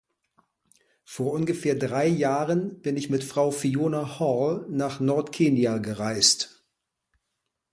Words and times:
Vor 1.03 1.31
ungefähr 1.33 1.75
drei 1.75 2.07
Jahren 2.07 2.81
bin 2.81 2.97
ich 2.97 3.11
mit 3.11 3.23
Frau 3.23 3.51
Fiona 3.51 4.19
Hall 4.19 4.65
nach 4.67 4.99
Nordkenia 4.99 5.77
gereist. 5.77 6.65